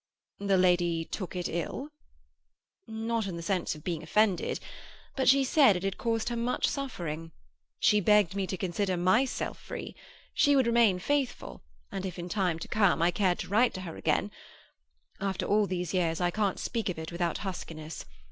[0.39, 1.89] "The lady took it ill?"
[2.87, 4.59] "Not in the sense of being offended.
[5.15, 7.33] But she said it had caused her much suffering.
[7.79, 9.95] She begged me to consider myself free.
[10.33, 11.61] She would remain faithful,
[11.91, 15.93] and if, in time to come, I cared to write to her again—After all these
[15.93, 18.03] years, I can't speak of it without huskiness.